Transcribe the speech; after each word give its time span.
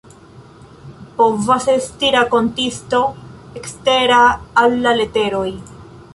Povas 1.19 1.67
esti 1.73 2.09
rakontisto 2.15 3.03
ekstera 3.61 4.19
al 4.65 4.79
la 4.87 4.97
leteroj. 5.03 5.49